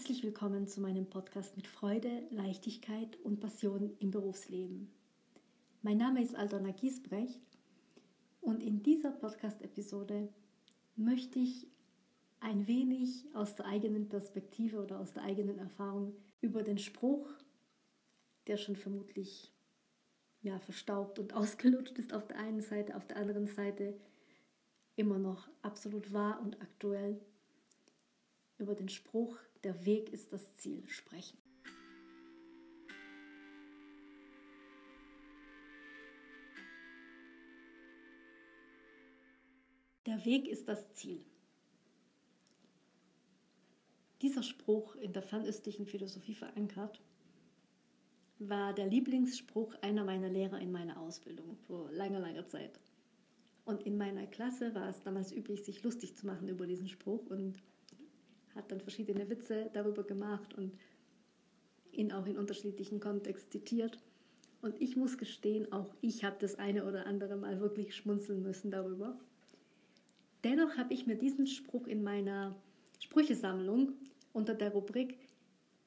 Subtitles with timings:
[0.00, 4.90] Herzlich willkommen zu meinem Podcast mit Freude, Leichtigkeit und Passion im Berufsleben.
[5.82, 7.42] Mein Name ist Aldona Giesbrecht
[8.40, 10.32] und in dieser Podcast-Episode
[10.96, 11.66] möchte ich
[12.40, 17.28] ein wenig aus der eigenen Perspektive oder aus der eigenen Erfahrung über den Spruch,
[18.46, 19.52] der schon vermutlich
[20.40, 24.00] ja, verstaubt und ausgelutscht ist auf der einen Seite, auf der anderen Seite
[24.96, 27.20] immer noch absolut wahr und aktuell,
[28.56, 31.38] über den Spruch, der Weg ist das Ziel, sprechen.
[40.06, 41.24] Der Weg ist das Ziel.
[44.22, 47.00] Dieser Spruch in der fernöstlichen Philosophie verankert
[48.38, 52.80] war der Lieblingsspruch einer meiner Lehrer in meiner Ausbildung vor langer, langer Zeit.
[53.64, 57.26] Und in meiner Klasse war es damals üblich, sich lustig zu machen über diesen Spruch
[57.26, 57.62] und
[58.60, 60.72] hat dann verschiedene Witze darüber gemacht und
[61.92, 63.98] ihn auch in unterschiedlichen Kontexten zitiert.
[64.62, 68.70] Und ich muss gestehen, auch ich habe das eine oder andere Mal wirklich schmunzeln müssen
[68.70, 69.18] darüber.
[70.44, 72.54] Dennoch habe ich mir diesen Spruch in meiner
[73.00, 73.92] Sprüchesammlung
[74.32, 75.18] unter der Rubrik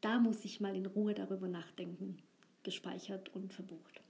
[0.00, 2.16] Da muss ich mal in Ruhe darüber nachdenken
[2.62, 4.02] gespeichert und verbucht.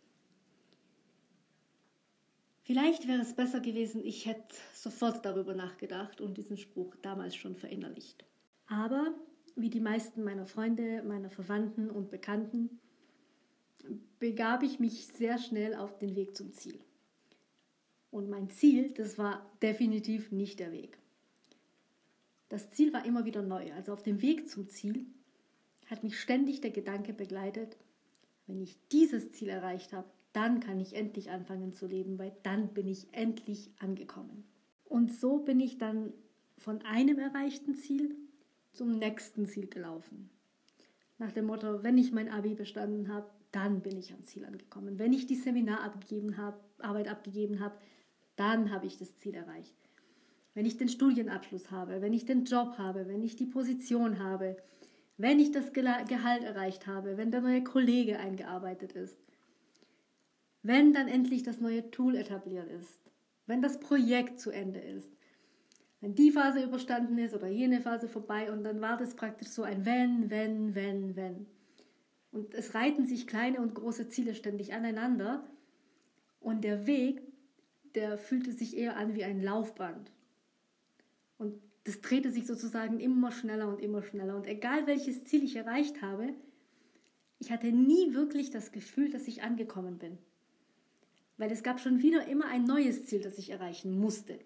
[2.62, 7.56] Vielleicht wäre es besser gewesen, ich hätte sofort darüber nachgedacht und diesen Spruch damals schon
[7.56, 8.24] verinnerlicht.
[8.70, 9.12] Aber
[9.56, 12.78] wie die meisten meiner Freunde, meiner Verwandten und Bekannten,
[14.20, 16.78] begab ich mich sehr schnell auf den Weg zum Ziel.
[18.12, 20.98] Und mein Ziel, das war definitiv nicht der Weg.
[22.48, 23.72] Das Ziel war immer wieder neu.
[23.72, 25.04] Also auf dem Weg zum Ziel
[25.86, 27.76] hat mich ständig der Gedanke begleitet,
[28.46, 32.68] wenn ich dieses Ziel erreicht habe, dann kann ich endlich anfangen zu leben, weil dann
[32.68, 34.44] bin ich endlich angekommen.
[34.84, 36.12] Und so bin ich dann
[36.56, 38.16] von einem erreichten Ziel
[38.72, 40.30] zum nächsten Ziel gelaufen.
[41.18, 44.98] Nach dem Motto, wenn ich mein Abi bestanden habe, dann bin ich am Ziel angekommen.
[44.98, 47.76] Wenn ich die Seminar abgegeben habe, Arbeit abgegeben habe,
[48.36, 49.74] dann habe ich das Ziel erreicht.
[50.54, 54.56] Wenn ich den Studienabschluss habe, wenn ich den Job habe, wenn ich die Position habe,
[55.16, 56.10] wenn ich das Gehalt
[56.42, 59.18] erreicht habe, wenn der neue Kollege eingearbeitet ist,
[60.62, 63.00] wenn dann endlich das neue Tool etabliert ist,
[63.46, 65.10] wenn das Projekt zu Ende ist,
[66.00, 69.62] wenn die Phase überstanden ist oder jene Phase vorbei und dann war das praktisch so
[69.62, 71.46] ein wenn, wenn, wenn, wenn.
[72.32, 75.44] Und es reiten sich kleine und große Ziele ständig aneinander
[76.40, 77.22] und der Weg,
[77.94, 80.10] der fühlte sich eher an wie ein Laufband.
[81.38, 84.36] Und das drehte sich sozusagen immer schneller und immer schneller.
[84.36, 86.32] Und egal welches Ziel ich erreicht habe,
[87.38, 90.18] ich hatte nie wirklich das Gefühl, dass ich angekommen bin.
[91.36, 94.38] Weil es gab schon wieder immer ein neues Ziel, das ich erreichen musste.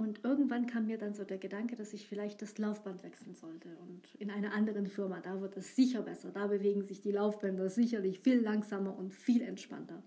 [0.00, 3.68] Und irgendwann kam mir dann so der Gedanke, dass ich vielleicht das Laufband wechseln sollte.
[3.82, 6.30] Und in einer anderen Firma, da wird es sicher besser.
[6.30, 10.02] Da bewegen sich die Laufbänder sicherlich viel langsamer und viel entspannter.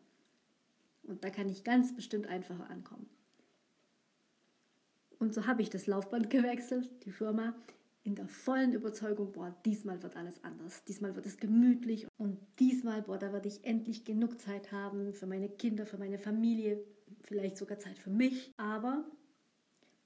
[1.03, 3.07] Und da kann ich ganz bestimmt einfacher ankommen.
[5.19, 7.53] Und so habe ich das Laufband gewechselt, die Firma,
[8.01, 10.83] in der vollen Überzeugung, boah, diesmal wird alles anders.
[10.85, 15.27] Diesmal wird es gemütlich und diesmal, boah, da werde ich endlich genug Zeit haben für
[15.27, 16.83] meine Kinder, für meine Familie,
[17.21, 18.51] vielleicht sogar Zeit für mich.
[18.57, 19.05] Aber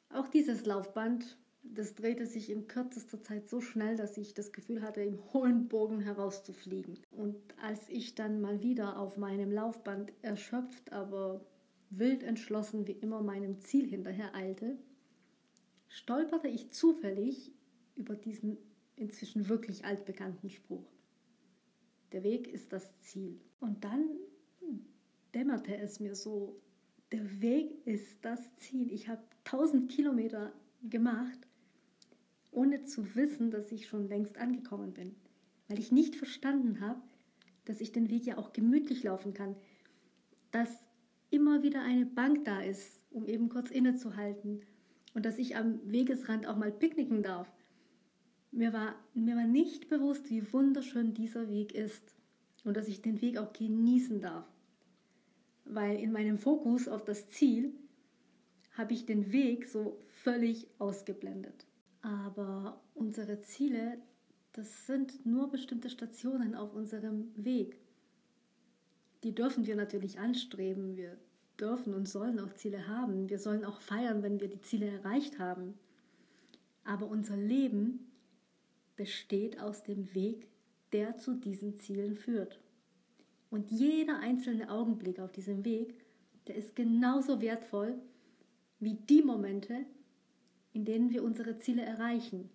[0.09, 4.81] auch dieses Laufband, das drehte sich in kürzester Zeit so schnell, dass ich das Gefühl
[4.81, 6.99] hatte, im hohen Bogen herauszufliegen.
[7.11, 11.45] Und als ich dann mal wieder auf meinem Laufband erschöpft, aber
[11.89, 14.77] wild entschlossen wie immer meinem Ziel hinterher eilte,
[15.89, 17.51] stolperte ich zufällig
[17.95, 18.57] über diesen
[18.95, 20.89] inzwischen wirklich altbekannten Spruch.
[22.11, 23.39] Der Weg ist das Ziel.
[23.59, 24.09] Und dann
[25.33, 26.59] dämmerte es mir so,
[27.11, 28.91] der Weg ist das Ziel.
[28.91, 30.51] Ich habe 1000 Kilometer
[30.83, 31.39] gemacht,
[32.51, 35.15] ohne zu wissen, dass ich schon längst angekommen bin.
[35.67, 37.01] Weil ich nicht verstanden habe,
[37.65, 39.55] dass ich den Weg ja auch gemütlich laufen kann.
[40.51, 40.69] Dass
[41.29, 44.61] immer wieder eine Bank da ist, um eben kurz innezuhalten.
[45.13, 47.51] Und dass ich am Wegesrand auch mal picknicken darf.
[48.51, 52.15] Mir war, mir war nicht bewusst, wie wunderschön dieser Weg ist.
[52.63, 54.45] Und dass ich den Weg auch genießen darf
[55.69, 57.73] weil in meinem Fokus auf das Ziel
[58.73, 61.65] habe ich den Weg so völlig ausgeblendet.
[62.01, 63.97] Aber unsere Ziele,
[64.53, 67.77] das sind nur bestimmte Stationen auf unserem Weg.
[69.23, 70.95] Die dürfen wir natürlich anstreben.
[70.95, 71.17] Wir
[71.59, 73.29] dürfen und sollen auch Ziele haben.
[73.29, 75.73] Wir sollen auch feiern, wenn wir die Ziele erreicht haben.
[76.83, 78.11] Aber unser Leben
[78.95, 80.47] besteht aus dem Weg,
[80.93, 82.59] der zu diesen Zielen führt.
[83.49, 85.95] Und jeder einzelne Augenblick auf diesem Weg,
[86.47, 87.95] der ist genauso wertvoll
[88.79, 89.85] wie die Momente,
[90.73, 92.49] in denen wir unsere Ziele erreichen.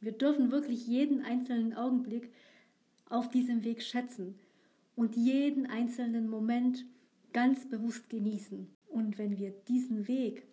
[0.00, 2.32] Wir dürfen wirklich jeden einzelnen Augenblick
[3.08, 4.38] auf diesem Weg schätzen
[4.96, 6.84] und jeden einzelnen Moment
[7.32, 8.68] ganz bewusst genießen.
[8.88, 10.44] Und wenn wir diesen Weg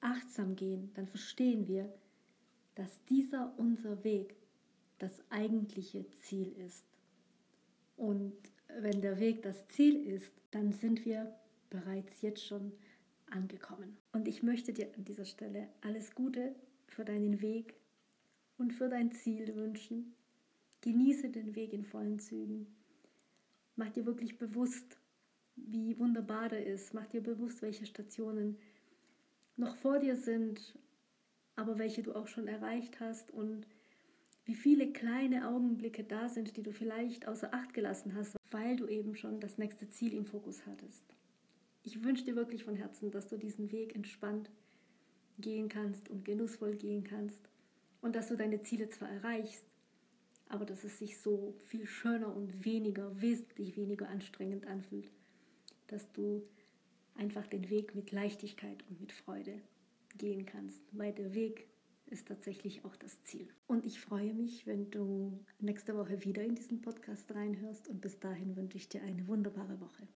[0.00, 1.92] achtsam gehen, dann verstehen wir,
[2.74, 4.34] dass dieser unser Weg
[4.98, 6.84] das eigentliche Ziel ist.
[7.96, 8.34] Und
[8.80, 11.34] wenn der Weg das Ziel ist, dann sind wir
[11.70, 12.72] bereits jetzt schon
[13.30, 13.96] angekommen.
[14.12, 16.54] Und ich möchte dir an dieser Stelle alles Gute
[16.86, 17.74] für deinen Weg
[18.58, 20.14] und für dein Ziel wünschen.
[20.80, 22.66] Genieße den Weg in vollen Zügen.
[23.74, 24.98] Mach dir wirklich bewusst,
[25.56, 26.94] wie wunderbar der ist.
[26.94, 28.56] Mach dir bewusst, welche Stationen
[29.56, 30.78] noch vor dir sind,
[31.56, 33.66] aber welche du auch schon erreicht hast und
[34.44, 38.86] wie viele kleine Augenblicke da sind, die du vielleicht außer Acht gelassen hast, weil du
[38.86, 41.04] eben schon das nächste Ziel im Fokus hattest.
[41.82, 44.50] Ich wünsche dir wirklich von Herzen, dass du diesen Weg entspannt
[45.38, 47.48] gehen kannst und genussvoll gehen kannst
[48.00, 49.64] und dass du deine Ziele zwar erreichst,
[50.48, 55.10] aber dass es sich so viel schöner und weniger, wesentlich weniger anstrengend anfühlt,
[55.88, 56.42] dass du
[57.14, 59.60] einfach den Weg mit Leichtigkeit und mit Freude
[60.16, 61.66] gehen kannst, weil der Weg
[62.06, 63.48] ist tatsächlich auch das Ziel.
[63.66, 68.18] Und ich freue mich, wenn du nächste Woche wieder in diesen Podcast reinhörst und bis
[68.18, 70.08] dahin wünsche ich dir eine wunderbare Woche.